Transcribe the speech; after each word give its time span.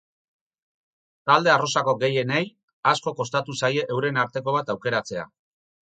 Talde 1.31 1.51
arrosako 1.57 1.95
gehienei 2.05 2.41
asko 2.95 3.17
kostatu 3.21 3.59
zaie 3.63 3.87
euren 3.99 4.23
arteko 4.27 4.61
bat 4.61 4.77
aukeratzea. 4.79 5.33